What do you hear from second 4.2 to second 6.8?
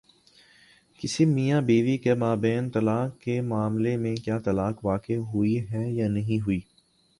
کیا طلاق واقع ہوئی ہے یا نہیں ہوئی؟